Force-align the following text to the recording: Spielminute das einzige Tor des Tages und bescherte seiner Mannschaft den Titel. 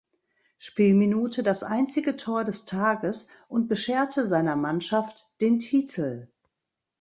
Spielminute 0.57 1.43
das 1.43 1.61
einzige 1.61 2.15
Tor 2.15 2.43
des 2.43 2.65
Tages 2.65 3.27
und 3.47 3.67
bescherte 3.67 4.25
seiner 4.25 4.55
Mannschaft 4.55 5.29
den 5.41 5.59
Titel. 5.59 6.27